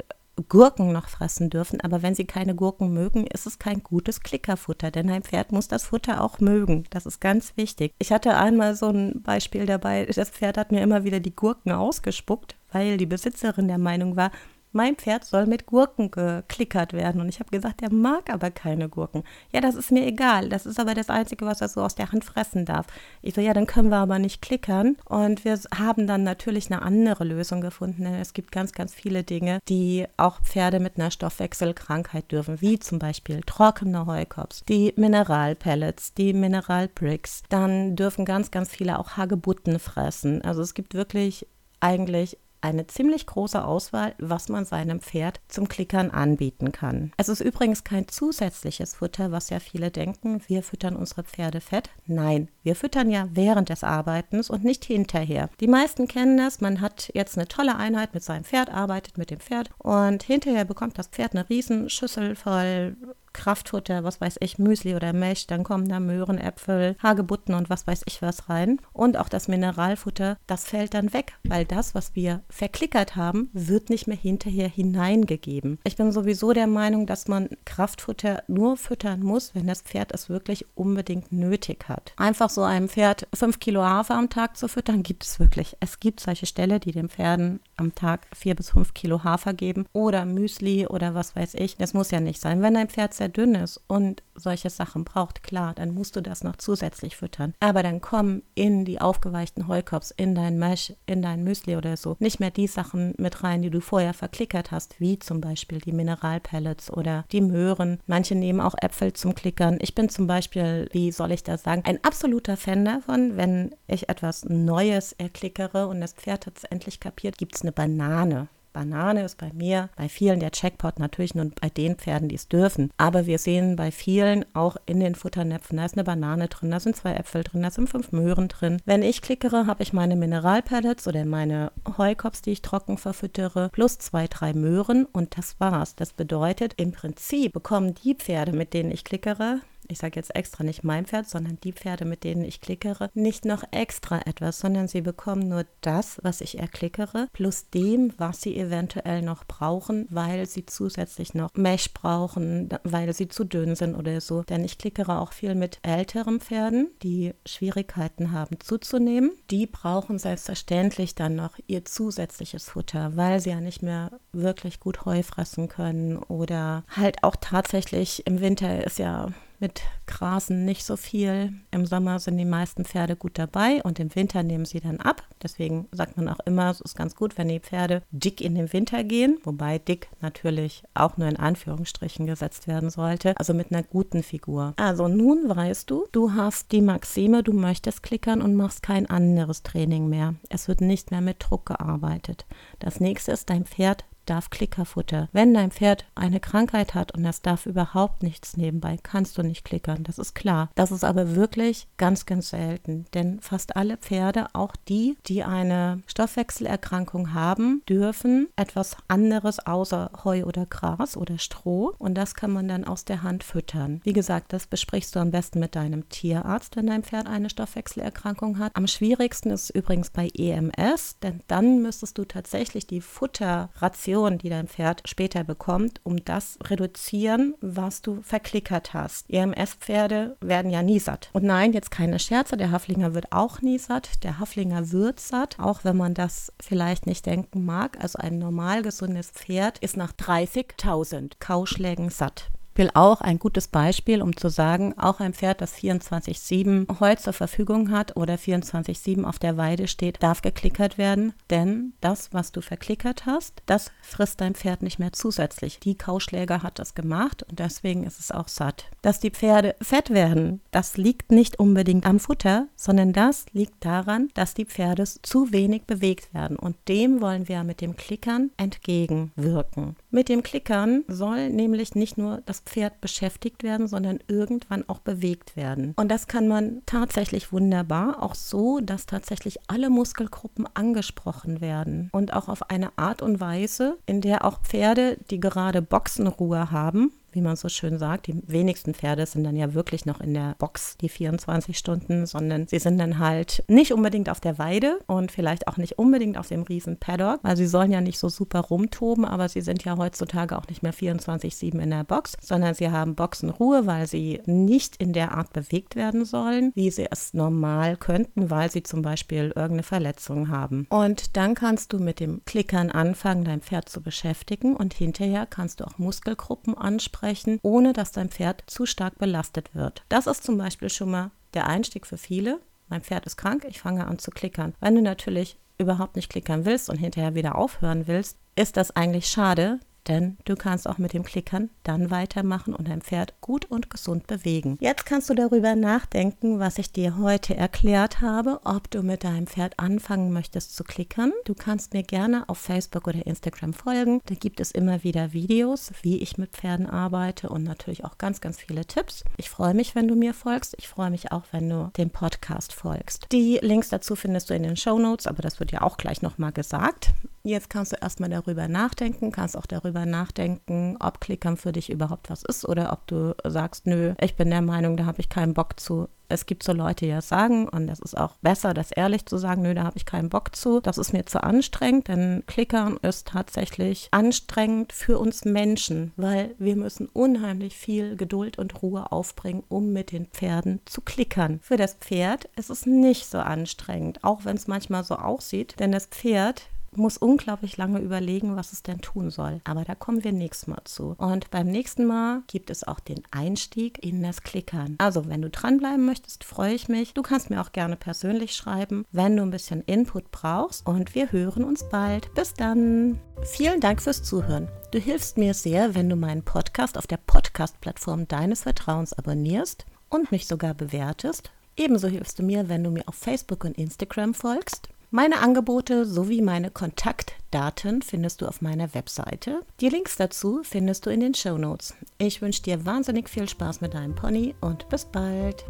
Gurken 0.49 0.91
noch 0.91 1.09
fressen 1.09 1.49
dürfen, 1.49 1.81
aber 1.81 2.03
wenn 2.03 2.13
sie 2.13 2.25
keine 2.25 2.53
Gurken 2.53 2.93
mögen, 2.93 3.25
ist 3.25 3.47
es 3.47 3.57
kein 3.57 3.81
gutes 3.81 4.21
Klickerfutter, 4.21 4.91
denn 4.91 5.09
ein 5.09 5.23
Pferd 5.23 5.51
muss 5.51 5.67
das 5.67 5.85
Futter 5.85 6.23
auch 6.23 6.39
mögen. 6.39 6.85
Das 6.91 7.05
ist 7.05 7.19
ganz 7.19 7.57
wichtig. 7.57 7.93
Ich 7.97 8.11
hatte 8.11 8.37
einmal 8.37 8.75
so 8.75 8.89
ein 8.89 9.23
Beispiel 9.23 9.65
dabei, 9.65 10.05
das 10.05 10.29
Pferd 10.29 10.57
hat 10.57 10.71
mir 10.71 10.81
immer 10.81 11.03
wieder 11.03 11.19
die 11.19 11.35
Gurken 11.35 11.71
ausgespuckt, 11.71 12.55
weil 12.71 12.97
die 12.97 13.07
Besitzerin 13.07 13.67
der 13.67 13.79
Meinung 13.79 14.15
war, 14.15 14.31
mein 14.77 14.95
Pferd 14.95 15.25
soll 15.25 15.47
mit 15.47 15.65
Gurken 15.65 16.11
geklickert 16.11 16.93
werden. 16.93 17.19
Und 17.19 17.29
ich 17.29 17.39
habe 17.39 17.49
gesagt, 17.49 17.81
er 17.81 17.91
mag 17.91 18.31
aber 18.31 18.51
keine 18.51 18.87
Gurken. 18.87 19.23
Ja, 19.51 19.59
das 19.59 19.75
ist 19.75 19.91
mir 19.91 20.05
egal. 20.05 20.49
Das 20.49 20.65
ist 20.65 20.79
aber 20.79 20.93
das 20.93 21.09
Einzige, 21.09 21.45
was 21.45 21.61
er 21.61 21.67
so 21.67 21.81
aus 21.81 21.95
der 21.95 22.11
Hand 22.11 22.23
fressen 22.23 22.63
darf. 22.63 22.85
Ich 23.21 23.33
so, 23.33 23.41
ja, 23.41 23.53
dann 23.53 23.65
können 23.65 23.89
wir 23.89 23.97
aber 23.97 24.19
nicht 24.19 24.41
klickern. 24.41 24.95
Und 25.05 25.43
wir 25.43 25.59
haben 25.75 26.05
dann 26.07 26.23
natürlich 26.23 26.71
eine 26.71 26.83
andere 26.83 27.23
Lösung 27.23 27.59
gefunden. 27.59 28.03
Denn 28.03 28.13
es 28.13 28.33
gibt 28.33 28.51
ganz, 28.51 28.71
ganz 28.71 28.93
viele 28.93 29.23
Dinge, 29.23 29.59
die 29.67 30.05
auch 30.15 30.41
Pferde 30.41 30.79
mit 30.79 30.97
einer 30.97 31.11
Stoffwechselkrankheit 31.11 32.31
dürfen, 32.31 32.61
wie 32.61 32.77
zum 32.77 32.99
Beispiel 32.99 33.41
trockene 33.45 34.05
Heukops, 34.05 34.63
die 34.69 34.93
Mineralpellets, 34.95 36.13
die 36.13 36.33
Mineralbricks. 36.33 37.43
Dann 37.49 37.95
dürfen 37.95 38.25
ganz, 38.25 38.51
ganz 38.51 38.69
viele 38.69 38.99
auch 38.99 39.17
Hagebutten 39.17 39.79
fressen. 39.79 40.43
Also 40.43 40.61
es 40.61 40.75
gibt 40.75 40.93
wirklich 40.93 41.47
eigentlich 41.79 42.37
eine 42.61 42.87
ziemlich 42.87 43.25
große 43.25 43.63
Auswahl, 43.63 44.15
was 44.17 44.49
man 44.49 44.65
seinem 44.65 44.99
Pferd 44.99 45.39
zum 45.47 45.67
Klickern 45.67 46.11
anbieten 46.11 46.71
kann. 46.71 47.11
Es 47.17 47.29
ist 47.29 47.41
übrigens 47.41 47.83
kein 47.83 48.07
zusätzliches 48.07 48.95
Futter, 48.95 49.31
was 49.31 49.49
ja 49.49 49.59
viele 49.59 49.91
denken, 49.91 50.41
wir 50.47 50.63
füttern 50.63 50.95
unsere 50.95 51.23
Pferde 51.23 51.61
fett. 51.61 51.89
Nein, 52.05 52.49
wir 52.63 52.75
füttern 52.75 53.09
ja 53.09 53.27
während 53.31 53.69
des 53.69 53.83
Arbeitens 53.83 54.49
und 54.49 54.63
nicht 54.63 54.85
hinterher. 54.85 55.49
Die 55.59 55.67
meisten 55.67 56.07
kennen 56.07 56.37
das, 56.37 56.61
man 56.61 56.81
hat 56.81 57.11
jetzt 57.13 57.37
eine 57.37 57.47
tolle 57.47 57.75
Einheit 57.75 58.13
mit 58.13 58.23
seinem 58.23 58.43
Pferd, 58.43 58.69
arbeitet 58.69 59.17
mit 59.17 59.31
dem 59.31 59.39
Pferd 59.39 59.69
und 59.77 60.23
hinterher 60.23 60.65
bekommt 60.65 60.97
das 60.97 61.07
Pferd 61.07 61.33
eine 61.33 61.49
Riesenschüssel 61.49 62.35
voll 62.35 62.95
Kraftfutter, 63.37 64.03
was 64.03 64.19
weiß 64.19 64.37
ich, 64.39 64.57
Müsli 64.57 64.95
oder 64.95 65.13
Mesh, 65.13 65.45
dann 65.45 65.63
kommen 65.63 65.87
da 65.87 65.99
Möhren, 65.99 66.39
Äpfel, 66.39 66.97
Hagebutten 67.01 67.53
und 67.53 67.69
was 67.69 67.85
weiß 67.85 68.01
ich 68.07 68.21
was 68.21 68.49
rein. 68.49 68.81
Und 68.93 69.15
auch 69.15 69.29
das 69.29 69.47
Mineralfutter, 69.47 70.37
das 70.47 70.65
fällt 70.65 70.95
dann 70.95 71.13
weg, 71.13 71.33
weil 71.43 71.63
das, 71.63 71.93
was 71.93 72.15
wir 72.15 72.41
verklickert 72.49 73.15
haben, 73.15 73.49
wird 73.53 73.91
nicht 73.91 74.07
mehr 74.07 74.17
hinterher 74.17 74.67
hineingegeben. 74.67 75.77
Ich 75.83 75.95
bin 75.95 76.11
sowieso 76.11 76.51
der 76.51 76.65
Meinung, 76.65 77.05
dass 77.05 77.27
man 77.27 77.49
Kraftfutter 77.63 78.43
nur 78.47 78.75
füttern 78.75 79.21
muss, 79.21 79.53
wenn 79.53 79.67
das 79.67 79.83
Pferd 79.83 80.11
es 80.13 80.29
wirklich 80.29 80.65
unbedingt 80.75 81.31
nötig 81.31 81.85
hat. 81.87 82.13
Einfach 82.17 82.49
so 82.49 82.63
einem 82.63 82.89
Pferd 82.89 83.27
fünf 83.33 83.59
Kilo 83.59 83.83
Hafer 83.83 84.15
am 84.15 84.29
Tag 84.31 84.57
zu 84.57 84.67
füttern, 84.67 85.03
gibt 85.03 85.23
es 85.23 85.39
wirklich. 85.39 85.77
Es 85.79 85.99
gibt 85.99 86.21
solche 86.21 86.47
Ställe, 86.47 86.79
die 86.79 86.91
den 86.91 87.09
Pferden 87.09 87.59
am 87.75 87.93
Tag 87.93 88.27
vier 88.33 88.55
bis 88.55 88.71
fünf 88.71 88.95
Kilo 88.95 89.23
Hafer 89.23 89.53
geben 89.53 89.85
oder 89.93 90.25
Müsli 90.25 90.87
oder 90.87 91.13
was 91.13 91.35
weiß 91.35 91.53
ich. 91.53 91.77
Das 91.77 91.93
muss 91.93 92.09
ja 92.09 92.19
nicht 92.19 92.41
sein. 92.41 92.63
Wenn 92.63 92.75
ein 92.75 92.89
Pferd 92.89 93.13
sehr 93.13 93.26
sehr 93.27 93.29
dünn 93.29 93.55
ist 93.55 93.81
und 93.87 94.23
solche 94.35 94.69
Sachen 94.69 95.03
braucht, 95.03 95.43
klar, 95.43 95.73
dann 95.73 95.93
musst 95.93 96.15
du 96.15 96.21
das 96.21 96.43
noch 96.43 96.55
zusätzlich 96.57 97.17
füttern. 97.17 97.53
Aber 97.59 97.83
dann 97.83 98.01
kommen 98.01 98.43
in 98.55 98.85
die 98.85 99.01
aufgeweichten 99.01 99.67
Heukops, 99.67 100.11
in 100.11 100.35
dein 100.35 100.57
Mesh, 100.57 100.93
in 101.05 101.21
dein 101.21 101.43
Müsli 101.43 101.75
oder 101.75 101.97
so, 101.97 102.15
nicht 102.19 102.39
mehr 102.39 102.51
die 102.51 102.67
Sachen 102.67 103.13
mit 103.17 103.43
rein, 103.43 103.61
die 103.61 103.69
du 103.69 103.81
vorher 103.81 104.13
verklickert 104.13 104.71
hast, 104.71 104.99
wie 104.99 105.19
zum 105.19 105.41
Beispiel 105.41 105.79
die 105.79 105.91
Mineralpellets 105.91 106.91
oder 106.91 107.25
die 107.31 107.41
Möhren. 107.41 107.99
Manche 108.05 108.35
nehmen 108.35 108.61
auch 108.61 108.75
Äpfel 108.81 109.13
zum 109.13 109.35
Klickern. 109.35 109.79
Ich 109.81 109.95
bin 109.95 110.09
zum 110.09 110.27
Beispiel, 110.27 110.87
wie 110.91 111.11
soll 111.11 111.31
ich 111.31 111.43
das 111.43 111.63
sagen, 111.63 111.83
ein 111.85 112.03
absoluter 112.03 112.57
Fan 112.57 112.85
davon, 112.85 113.37
wenn 113.37 113.75
ich 113.87 114.09
etwas 114.09 114.45
Neues 114.45 115.13
erklickere 115.13 115.87
und 115.87 116.01
das 116.01 116.13
Pferd 116.13 116.45
hat 116.45 116.57
es 116.57 116.63
endlich 116.65 116.99
kapiert, 116.99 117.37
gibt 117.37 117.55
es 117.55 117.61
eine 117.61 117.71
Banane 117.71 118.47
Banane 118.77 119.23
ist 119.23 119.39
bei 119.39 119.51
mir, 119.53 119.89
bei 119.95 120.07
vielen 120.07 120.39
der 120.39 120.51
Checkpot 120.51 120.99
natürlich 120.99 121.33
nur 121.33 121.49
bei 121.59 121.69
den 121.69 121.95
Pferden, 121.95 122.29
die 122.29 122.35
es 122.35 122.47
dürfen. 122.47 122.91
Aber 122.97 123.25
wir 123.25 123.39
sehen 123.39 123.75
bei 123.75 123.89
vielen 123.89 124.45
auch 124.53 124.77
in 124.85 124.99
den 124.99 125.15
Futternäpfen, 125.15 125.77
da 125.77 125.85
ist 125.85 125.95
eine 125.95 126.03
Banane 126.03 126.47
drin, 126.47 126.69
da 126.69 126.79
sind 126.79 126.95
zwei 126.95 127.13
Äpfel 127.13 127.43
drin, 127.43 127.63
da 127.63 127.71
sind 127.71 127.89
fünf 127.89 128.11
Möhren 128.11 128.49
drin. 128.49 128.79
Wenn 128.85 129.01
ich 129.01 129.23
klickere, 129.23 129.65
habe 129.65 129.81
ich 129.81 129.93
meine 129.93 130.15
Mineralpellets 130.15 131.07
oder 131.07 131.25
meine 131.25 131.71
Heukops, 131.97 132.43
die 132.43 132.51
ich 132.51 132.61
trocken 132.61 132.99
verfüttere, 132.99 133.69
plus 133.71 133.97
zwei, 133.97 134.27
drei 134.27 134.53
Möhren 134.53 135.05
und 135.05 135.39
das 135.39 135.59
war's. 135.59 135.95
Das 135.95 136.13
bedeutet, 136.13 136.75
im 136.77 136.91
Prinzip 136.91 137.53
bekommen 137.53 137.95
die 137.95 138.13
Pferde, 138.13 138.51
mit 138.51 138.75
denen 138.75 138.91
ich 138.91 139.03
klickere, 139.03 139.61
ich 139.87 139.99
sage 139.99 140.15
jetzt 140.15 140.35
extra 140.35 140.63
nicht 140.63 140.83
mein 140.83 141.05
Pferd, 141.05 141.29
sondern 141.29 141.57
die 141.63 141.73
Pferde, 141.73 142.05
mit 142.05 142.23
denen 142.23 142.43
ich 142.43 142.61
klickere, 142.61 143.09
nicht 143.13 143.45
noch 143.45 143.63
extra 143.71 144.21
etwas, 144.25 144.59
sondern 144.59 144.87
sie 144.87 145.01
bekommen 145.01 145.47
nur 145.47 145.65
das, 145.81 146.19
was 146.23 146.41
ich 146.41 146.59
erklickere, 146.59 147.27
plus 147.33 147.69
dem, 147.69 148.13
was 148.17 148.41
sie 148.41 148.57
eventuell 148.57 149.21
noch 149.21 149.45
brauchen, 149.45 150.07
weil 150.09 150.45
sie 150.45 150.65
zusätzlich 150.65 151.33
noch 151.33 151.53
Mesh 151.55 151.93
brauchen, 151.93 152.69
weil 152.83 153.13
sie 153.13 153.27
zu 153.27 153.43
dünn 153.43 153.75
sind 153.75 153.95
oder 153.95 154.21
so. 154.21 154.43
Denn 154.43 154.63
ich 154.63 154.77
klickere 154.77 155.19
auch 155.19 155.33
viel 155.33 155.55
mit 155.55 155.79
älteren 155.83 156.39
Pferden, 156.39 156.89
die 157.03 157.33
Schwierigkeiten 157.45 158.31
haben 158.31 158.59
zuzunehmen. 158.59 159.31
Die 159.49 159.65
brauchen 159.67 160.19
selbstverständlich 160.19 161.15
dann 161.15 161.35
noch 161.35 161.57
ihr 161.67 161.85
zusätzliches 161.85 162.69
Futter, 162.69 163.15
weil 163.15 163.39
sie 163.39 163.51
ja 163.51 163.61
nicht 163.61 163.81
mehr 163.81 164.11
wirklich 164.31 164.79
gut 164.79 165.05
Heu 165.05 165.23
fressen 165.23 165.67
können 165.67 166.17
oder 166.17 166.83
halt 166.89 167.23
auch 167.23 167.35
tatsächlich 167.39 168.25
im 168.27 168.41
Winter 168.41 168.83
ist 168.85 168.99
ja 168.99 169.29
mit 169.59 169.81
Grasen 170.05 170.65
nicht 170.65 170.83
so 170.85 170.95
viel. 170.95 171.53
Im 171.71 171.85
Sommer 171.85 172.19
sind 172.19 172.37
die 172.37 172.45
meisten 172.45 172.85
Pferde 172.85 173.15
gut 173.15 173.37
dabei 173.37 173.81
und 173.83 173.99
im 173.99 174.13
Winter 174.15 174.43
nehmen 174.43 174.65
sie 174.65 174.79
dann 174.79 174.99
ab. 174.99 175.23
Deswegen 175.41 175.87
sagt 175.91 176.17
man 176.17 176.29
auch 176.29 176.39
immer, 176.45 176.69
es 176.69 176.81
ist 176.81 176.95
ganz 176.95 177.15
gut, 177.15 177.37
wenn 177.37 177.47
die 177.47 177.59
Pferde 177.59 178.03
dick 178.11 178.41
in 178.41 178.55
den 178.55 178.71
Winter 178.73 179.03
gehen, 179.03 179.39
wobei 179.43 179.77
dick 179.79 180.09
natürlich 180.21 180.83
auch 180.93 181.17
nur 181.17 181.27
in 181.27 181.37
Anführungsstrichen 181.37 182.25
gesetzt 182.25 182.67
werden 182.67 182.89
sollte, 182.89 183.35
also 183.37 183.53
mit 183.53 183.71
einer 183.71 183.83
guten 183.83 184.23
Figur. 184.23 184.73
Also 184.77 185.07
nun 185.07 185.49
weißt 185.49 185.89
du, 185.89 186.05
du 186.11 186.33
hast 186.33 186.71
die 186.71 186.81
Maxime, 186.81 187.43
du 187.43 187.53
möchtest 187.53 188.03
klickern 188.03 188.41
und 188.41 188.55
machst 188.55 188.83
kein 188.83 189.09
anderes 189.09 189.63
Training 189.63 190.09
mehr. 190.09 190.35
Es 190.49 190.67
wird 190.67 190.81
nicht 190.81 191.11
mehr 191.11 191.21
mit 191.21 191.37
Druck 191.39 191.67
gearbeitet. 191.67 192.45
Das 192.79 192.99
nächste 192.99 193.31
ist, 193.31 193.49
dein 193.49 193.65
Pferd 193.65 194.05
darf 194.29 194.49
Klickerfutter. 194.49 195.29
Wenn 195.31 195.53
dein 195.53 195.71
Pferd 195.71 196.05
eine 196.15 196.39
Krankheit 196.39 196.93
hat 196.93 197.13
und 197.13 197.25
es 197.25 197.41
darf 197.41 197.65
überhaupt 197.65 198.23
nichts 198.23 198.57
nebenbei, 198.57 198.97
kannst 199.01 199.37
du 199.37 199.43
nicht 199.43 199.63
klickern, 199.63 200.03
das 200.03 200.19
ist 200.19 200.35
klar. 200.35 200.69
Das 200.75 200.91
ist 200.91 201.03
aber 201.03 201.35
wirklich 201.35 201.87
ganz, 201.97 202.25
ganz 202.25 202.49
selten, 202.49 203.05
denn 203.13 203.39
fast 203.39 203.75
alle 203.75 203.97
Pferde, 203.97 204.47
auch 204.53 204.75
die, 204.87 205.17
die 205.27 205.43
eine 205.43 206.01
Stoffwechselerkrankung 206.07 207.33
haben, 207.33 207.81
dürfen 207.87 208.47
etwas 208.55 208.97
anderes 209.07 209.65
außer 209.65 210.11
Heu 210.23 210.43
oder 210.43 210.65
Gras 210.65 211.17
oder 211.17 211.37
Stroh 211.37 211.93
und 211.97 212.15
das 212.15 212.35
kann 212.35 212.51
man 212.51 212.67
dann 212.67 212.83
aus 212.83 213.05
der 213.05 213.23
Hand 213.23 213.43
füttern. 213.43 214.01
Wie 214.03 214.13
gesagt, 214.13 214.53
das 214.53 214.67
besprichst 214.67 215.15
du 215.15 215.19
am 215.19 215.31
besten 215.31 215.59
mit 215.59 215.75
deinem 215.75 216.09
Tierarzt, 216.09 216.75
wenn 216.75 216.87
dein 216.87 217.03
Pferd 217.03 217.27
eine 217.27 217.49
Stoffwechselerkrankung 217.49 218.59
hat. 218.59 218.75
Am 218.75 218.87
schwierigsten 218.87 219.51
ist 219.51 219.63
es 219.63 219.69
übrigens 219.69 220.09
bei 220.09 220.29
EMS, 220.35 221.19
denn 221.21 221.41
dann 221.47 221.81
müsstest 221.81 222.17
du 222.17 222.25
tatsächlich 222.25 222.87
die 222.87 223.01
Futterration 223.01 224.16
Information, 224.17 224.37
die 224.37 224.49
dein 224.49 224.67
Pferd 224.67 225.03
später 225.05 225.43
bekommt, 225.43 226.01
um 226.03 226.23
das 226.23 226.57
reduzieren, 226.63 227.53
was 227.61 228.01
du 228.01 228.21
verklickert 228.21 228.93
hast. 228.93 229.29
EMS-Pferde 229.29 230.37
werden 230.41 230.71
ja 230.71 230.81
nie 230.81 230.99
satt. 230.99 231.29
Und 231.33 231.43
nein, 231.43 231.73
jetzt 231.73 231.91
keine 231.91 232.19
Scherze, 232.19 232.57
der 232.57 232.71
Haflinger 232.71 233.13
wird 233.13 233.31
auch 233.31 233.61
nie 233.61 233.77
satt. 233.77 234.23
Der 234.23 234.39
Haflinger 234.39 234.91
wird 234.91 235.19
satt, 235.19 235.59
auch 235.59 235.83
wenn 235.83 235.97
man 235.97 236.13
das 236.13 236.51
vielleicht 236.59 237.05
nicht 237.05 237.25
denken 237.25 237.65
mag. 237.65 237.97
Also 238.01 238.19
ein 238.19 238.39
normal 238.39 238.81
gesundes 238.81 239.29
Pferd 239.29 239.77
ist 239.79 239.97
nach 239.97 240.13
30.000 240.13 241.33
Kauschlägen 241.39 242.09
satt 242.09 242.49
will 242.77 242.89
auch 242.93 243.21
ein 243.21 243.39
gutes 243.39 243.67
Beispiel, 243.67 244.21
um 244.21 244.35
zu 244.35 244.49
sagen, 244.49 244.93
auch 244.97 245.19
ein 245.19 245.33
Pferd, 245.33 245.61
das 245.61 245.75
24-7 245.75 246.99
Heu 246.99 247.15
zur 247.15 247.33
Verfügung 247.33 247.91
hat 247.91 248.15
oder 248.15 248.35
24-7 248.35 249.23
auf 249.23 249.39
der 249.39 249.57
Weide 249.57 249.87
steht, 249.87 250.21
darf 250.23 250.41
geklickert 250.41 250.97
werden, 250.97 251.33
denn 251.49 251.93
das, 252.01 252.33
was 252.33 252.51
du 252.51 252.61
verklickert 252.61 253.25
hast, 253.25 253.61
das 253.65 253.91
frisst 254.01 254.41
dein 254.41 254.55
Pferd 254.55 254.81
nicht 254.81 254.99
mehr 254.99 255.13
zusätzlich. 255.13 255.79
Die 255.79 255.95
Kauschläger 255.95 256.63
hat 256.63 256.79
das 256.79 256.95
gemacht 256.95 257.43
und 257.49 257.59
deswegen 257.59 258.03
ist 258.03 258.19
es 258.19 258.31
auch 258.31 258.47
satt. 258.47 258.85
Dass 259.01 259.19
die 259.19 259.31
Pferde 259.31 259.75
fett 259.81 260.09
werden, 260.09 260.61
das 260.71 260.97
liegt 260.97 261.31
nicht 261.31 261.59
unbedingt 261.59 262.05
am 262.05 262.19
Futter, 262.19 262.67
sondern 262.75 263.13
das 263.13 263.45
liegt 263.53 263.85
daran, 263.85 264.29
dass 264.33 264.53
die 264.53 264.65
Pferde 264.65 265.05
zu 265.05 265.51
wenig 265.51 265.83
bewegt 265.83 266.33
werden 266.33 266.57
und 266.57 266.75
dem 266.87 267.21
wollen 267.21 267.47
wir 267.47 267.63
mit 267.63 267.81
dem 267.81 267.95
Klickern 267.95 268.51
entgegenwirken. 268.57 269.95
Mit 270.17 270.29
dem 270.29 270.41
Klickern 270.41 271.03
soll 271.07 271.51
nämlich 271.51 271.93
nicht 271.93 272.17
nur 272.17 272.41
das 272.47 272.61
Pferd 272.61 273.01
beschäftigt 273.01 273.61
werden, 273.61 273.87
sondern 273.87 274.17
irgendwann 274.27 274.83
auch 274.89 274.97
bewegt 274.97 275.55
werden. 275.55 275.93
Und 275.95 276.09
das 276.09 276.25
kann 276.25 276.47
man 276.47 276.81
tatsächlich 276.87 277.53
wunderbar, 277.53 278.23
auch 278.23 278.33
so, 278.33 278.79
dass 278.79 279.05
tatsächlich 279.05 279.59
alle 279.67 279.91
Muskelgruppen 279.91 280.65
angesprochen 280.73 281.61
werden 281.61 282.09
und 282.13 282.33
auch 282.33 282.49
auf 282.49 282.71
eine 282.71 282.97
Art 282.97 283.21
und 283.21 283.39
Weise, 283.39 283.99
in 284.07 284.21
der 284.21 284.43
auch 284.43 284.63
Pferde, 284.63 285.17
die 285.29 285.39
gerade 285.39 285.83
Boxenruhe 285.83 286.71
haben, 286.71 287.11
wie 287.37 287.41
man 287.41 287.55
so 287.55 287.69
schön 287.69 287.99
sagt. 287.99 288.25
Die 288.25 288.41
wenigsten 288.47 288.95
Pferde 288.95 289.25
sind 289.27 289.43
dann 289.43 289.55
ja 289.55 289.75
wirklich 289.75 290.07
noch 290.07 290.19
in 290.21 290.33
der 290.33 290.55
Box 290.57 290.97
die 290.97 291.07
24 291.07 291.77
Stunden, 291.77 292.25
sondern 292.25 292.67
sie 292.67 292.79
sind 292.79 292.97
dann 292.97 293.19
halt 293.19 293.63
nicht 293.67 293.93
unbedingt 293.93 294.29
auf 294.29 294.39
der 294.39 294.57
Weide 294.57 294.99
und 295.05 295.31
vielleicht 295.31 295.67
auch 295.67 295.77
nicht 295.77 295.99
unbedingt 295.99 296.37
auf 296.37 296.47
dem 296.47 296.63
riesen 296.63 296.97
Paddock, 296.97 297.39
weil 297.43 297.55
sie 297.55 297.67
sollen 297.67 297.91
ja 297.91 298.01
nicht 298.01 298.17
so 298.17 298.27
super 298.27 298.61
rumtoben, 298.61 299.23
aber 299.23 299.49
sie 299.49 299.61
sind 299.61 299.85
ja 299.85 299.97
heutzutage 299.97 300.57
auch 300.57 300.67
nicht 300.67 300.81
mehr 300.81 300.93
24-7 300.93 301.79
in 301.79 301.91
der 301.91 302.03
Box, 302.03 302.33
sondern 302.41 302.73
sie 302.73 302.89
haben 302.89 303.13
Boxenruhe, 303.13 303.85
weil 303.85 304.07
sie 304.07 304.41
nicht 304.47 304.97
in 304.97 305.13
der 305.13 305.33
Art 305.33 305.53
bewegt 305.53 305.95
werden 305.95 306.25
sollen, 306.25 306.71
wie 306.73 306.89
sie 306.89 307.05
es 307.11 307.35
normal 307.35 307.97
könnten, 307.97 308.49
weil 308.49 308.71
sie 308.71 308.81
zum 308.81 309.03
Beispiel 309.03 309.53
irgendeine 309.55 309.83
Verletzung 309.83 310.49
haben. 310.49 310.87
Und 310.89 311.37
dann 311.37 311.53
kannst 311.53 311.93
du 311.93 311.99
mit 311.99 312.19
dem 312.19 312.41
Klickern 312.45 312.89
anfangen, 312.89 313.45
dein 313.45 313.61
Pferd 313.61 313.89
zu 313.89 314.01
beschäftigen 314.01 314.75
und 314.75 314.95
hinterher 314.95 315.45
kannst 315.45 315.81
du 315.81 315.85
auch 315.85 315.99
Muskelgruppen 315.99 316.75
ansprechen 316.75 317.26
sprechen, 317.27 317.59
ohne 317.61 317.93
dass 317.93 318.11
dein 318.11 318.29
Pferd 318.29 318.63
zu 318.67 318.85
stark 318.85 319.17
belastet 319.19 319.75
wird. 319.75 320.03
Das 320.09 320.27
ist 320.27 320.43
zum 320.43 320.57
Beispiel 320.57 320.89
schon 320.89 321.11
mal 321.11 321.31
der 321.53 321.67
Einstieg 321.67 322.07
für 322.07 322.17
viele. 322.17 322.59
Mein 322.89 323.01
Pferd 323.01 323.25
ist 323.25 323.37
krank, 323.37 323.65
ich 323.67 323.81
fange 323.81 324.07
an 324.07 324.19
zu 324.19 324.31
klickern. 324.31 324.73
Wenn 324.79 324.95
du 324.95 325.01
natürlich 325.01 325.57
überhaupt 325.77 326.15
nicht 326.15 326.29
klickern 326.29 326.65
willst 326.65 326.89
und 326.89 326.97
hinterher 326.97 327.35
wieder 327.35 327.55
aufhören 327.55 328.07
willst, 328.07 328.37
ist 328.55 328.77
das 328.77 328.95
eigentlich 328.95 329.27
schade, 329.27 329.79
denn 330.07 330.37
du 330.45 330.55
kannst 330.55 330.87
auch 330.87 330.97
mit 330.97 331.13
dem 331.13 331.23
Klickern 331.23 331.69
dann 331.83 332.11
weitermachen 332.11 332.73
und 332.73 332.87
dein 332.87 333.01
Pferd 333.01 333.39
gut 333.41 333.65
und 333.65 333.89
gesund 333.89 334.27
bewegen. 334.27 334.77
Jetzt 334.79 335.05
kannst 335.05 335.29
du 335.29 335.33
darüber 335.33 335.75
nachdenken, 335.75 336.59
was 336.59 336.77
ich 336.77 336.91
dir 336.91 337.17
heute 337.17 337.55
erklärt 337.55 338.21
habe, 338.21 338.59
ob 338.63 338.89
du 338.89 339.03
mit 339.03 339.23
deinem 339.23 339.47
Pferd 339.47 339.79
anfangen 339.79 340.31
möchtest 340.31 340.75
zu 340.75 340.83
klickern. 340.83 341.31
Du 341.45 341.53
kannst 341.53 341.93
mir 341.93 342.03
gerne 342.03 342.47
auf 342.49 342.57
Facebook 342.57 343.07
oder 343.07 343.25
Instagram 343.25 343.73
folgen. 343.73 344.21
Da 344.25 344.35
gibt 344.35 344.59
es 344.59 344.71
immer 344.71 345.03
wieder 345.03 345.33
Videos, 345.33 345.91
wie 346.01 346.17
ich 346.17 346.37
mit 346.37 346.51
Pferden 346.51 346.87
arbeite 346.87 347.49
und 347.49 347.63
natürlich 347.63 348.05
auch 348.05 348.17
ganz, 348.17 348.41
ganz 348.41 348.57
viele 348.59 348.85
Tipps. 348.85 349.23
Ich 349.37 349.49
freue 349.49 349.73
mich, 349.73 349.95
wenn 349.95 350.07
du 350.07 350.15
mir 350.15 350.33
folgst. 350.33 350.75
Ich 350.77 350.87
freue 350.87 351.11
mich 351.11 351.31
auch, 351.31 351.43
wenn 351.51 351.69
du 351.69 351.91
dem 351.97 352.09
Podcast 352.09 352.73
folgst. 352.73 353.27
Die 353.31 353.59
Links 353.61 353.89
dazu 353.89 354.15
findest 354.15 354.49
du 354.49 354.53
in 354.53 354.63
den 354.63 354.77
Show 354.77 354.99
Notes, 354.99 355.27
aber 355.27 355.41
das 355.41 355.59
wird 355.59 355.71
ja 355.71 355.81
auch 355.81 355.97
gleich 355.97 356.21
nochmal 356.21 356.51
gesagt. 356.51 357.11
Jetzt 357.43 357.69
kannst 357.69 357.93
du 357.93 357.95
erstmal 358.01 358.29
darüber 358.29 358.67
nachdenken, 358.67 359.31
kannst 359.31 359.55
auch 359.55 359.65
darüber 359.65 359.96
nachdenken, 360.05 360.97
ob 360.99 361.19
Klickern 361.21 361.57
für 361.57 361.71
dich 361.71 361.89
überhaupt 361.89 362.29
was 362.29 362.43
ist 362.43 362.67
oder 362.67 362.91
ob 362.93 363.07
du 363.07 363.35
sagst, 363.43 363.87
nö, 363.87 364.13
ich 364.21 364.35
bin 364.35 364.49
der 364.49 364.61
Meinung, 364.61 364.97
da 364.97 365.05
habe 365.05 365.19
ich 365.19 365.29
keinen 365.29 365.53
Bock 365.53 365.79
zu. 365.79 366.07
Es 366.29 366.45
gibt 366.45 366.63
so 366.63 366.73
Leute, 366.73 367.05
die 367.05 367.11
das 367.11 367.29
sagen 367.29 367.69
und 367.69 367.87
es 367.87 367.99
ist 367.99 368.17
auch 368.17 368.35
besser, 368.41 368.73
das 368.73 368.91
ehrlich 368.91 369.25
zu 369.25 369.37
sagen, 369.37 369.61
nö, 369.61 369.73
da 369.73 369.83
habe 369.83 369.95
ich 369.97 370.05
keinen 370.05 370.29
Bock 370.29 370.55
zu. 370.55 370.81
Das 370.81 370.97
ist 370.97 371.13
mir 371.13 371.25
zu 371.25 371.41
anstrengend, 371.41 372.09
denn 372.09 372.43
Klickern 372.47 372.97
ist 373.01 373.29
tatsächlich 373.29 374.09
anstrengend 374.11 374.91
für 374.91 375.19
uns 375.19 375.45
Menschen, 375.45 376.11
weil 376.17 376.53
wir 376.59 376.75
müssen 376.75 377.07
unheimlich 377.07 377.77
viel 377.77 378.17
Geduld 378.17 378.59
und 378.59 378.81
Ruhe 378.81 379.11
aufbringen, 379.11 379.63
um 379.69 379.93
mit 379.93 380.11
den 380.11 380.25
Pferden 380.25 380.81
zu 380.85 380.99
klickern. 380.99 381.59
Für 381.61 381.77
das 381.77 381.93
Pferd 381.93 382.49
ist 382.57 382.69
es 382.69 382.85
nicht 382.85 383.27
so 383.27 383.37
anstrengend, 383.37 384.23
auch 384.25 384.43
wenn 384.43 384.57
es 384.57 384.67
manchmal 384.67 385.05
so 385.05 385.15
aussieht, 385.15 385.75
denn 385.79 385.93
das 385.93 386.07
Pferd 386.07 386.67
muss 386.97 387.17
unglaublich 387.17 387.77
lange 387.77 387.99
überlegen, 387.99 388.55
was 388.55 388.73
es 388.73 388.83
denn 388.83 388.99
tun 388.99 389.29
soll. 389.29 389.61
Aber 389.63 389.83
da 389.83 389.95
kommen 389.95 390.23
wir 390.23 390.31
nächstes 390.31 390.67
Mal 390.67 390.81
zu. 390.83 391.15
Und 391.17 391.49
beim 391.51 391.67
nächsten 391.67 392.05
Mal 392.05 392.43
gibt 392.47 392.69
es 392.69 392.85
auch 392.85 392.99
den 392.99 393.23
Einstieg 393.31 394.03
in 394.03 394.21
das 394.21 394.41
Klickern. 394.41 394.95
Also, 394.97 395.27
wenn 395.27 395.41
du 395.41 395.49
dranbleiben 395.49 396.05
möchtest, 396.05 396.43
freue 396.43 396.73
ich 396.73 396.89
mich. 396.89 397.13
Du 397.13 397.21
kannst 397.21 397.49
mir 397.49 397.61
auch 397.61 397.71
gerne 397.71 397.95
persönlich 397.95 398.55
schreiben, 398.55 399.05
wenn 399.11 399.37
du 399.37 399.43
ein 399.43 399.51
bisschen 399.51 399.81
Input 399.83 400.31
brauchst. 400.31 400.85
Und 400.85 401.15
wir 401.15 401.31
hören 401.31 401.63
uns 401.63 401.87
bald. 401.89 402.33
Bis 402.33 402.53
dann. 402.53 403.19
Vielen 403.43 403.79
Dank 403.79 404.01
fürs 404.01 404.23
Zuhören. 404.23 404.67
Du 404.91 404.99
hilfst 404.99 405.37
mir 405.37 405.53
sehr, 405.53 405.95
wenn 405.95 406.09
du 406.09 406.15
meinen 406.15 406.43
Podcast 406.43 406.97
auf 406.97 407.07
der 407.07 407.17
Podcast-Plattform 407.17 408.27
deines 408.27 408.63
Vertrauens 408.63 409.13
abonnierst 409.13 409.85
und 410.09 410.31
mich 410.31 410.47
sogar 410.47 410.73
bewertest. 410.73 411.51
Ebenso 411.75 412.07
hilfst 412.07 412.39
du 412.39 412.43
mir, 412.43 412.69
wenn 412.69 412.83
du 412.83 412.89
mir 412.89 413.07
auf 413.07 413.15
Facebook 413.15 413.63
und 413.63 413.77
Instagram 413.77 414.33
folgst. 414.33 414.89
Meine 415.09 415.39
Angebote 415.39 416.05
sowie 416.05 416.41
meine 416.41 416.69
Kontaktdaten 416.69 418.01
findest 418.01 418.41
du 418.41 418.45
auf 418.45 418.61
meiner 418.61 418.93
Webseite. 418.93 419.61
Die 419.79 419.87
Links 419.87 420.17
dazu 420.17 420.63
findest 420.63 421.05
du 421.05 421.09
in 421.09 421.21
den 421.21 421.33
Show 421.33 421.57
Notes. 421.57 421.95
Ich 422.17 422.41
wünsche 422.41 422.61
dir 422.61 422.85
wahnsinnig 422.85 423.29
viel 423.29 423.47
Spaß 423.47 423.79
mit 423.79 423.93
deinem 423.93 424.15
Pony 424.15 424.53
und 424.59 424.89
bis 424.89 425.05
bald. 425.05 425.63